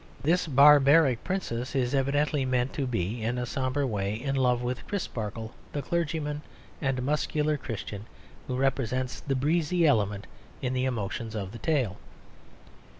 This 0.23 0.47
barbaric 0.47 1.23
princess 1.23 1.75
is 1.75 1.93
evidently 1.93 2.43
meant 2.43 2.73
to 2.73 2.87
be 2.87 3.21
(in 3.21 3.37
a 3.37 3.45
sombre 3.45 3.85
way) 3.85 4.15
in 4.15 4.35
love 4.35 4.63
with 4.63 4.87
Crisparkle, 4.87 5.53
the 5.73 5.83
clergyman 5.83 6.41
and 6.81 7.03
muscular 7.03 7.55
Christian 7.55 8.07
who 8.47 8.55
represents 8.55 9.19
the 9.19 9.35
breezy 9.35 9.85
element 9.85 10.25
in 10.59 10.73
the 10.73 10.85
emotions 10.85 11.35
of 11.35 11.51
the 11.51 11.59
tale. 11.59 11.97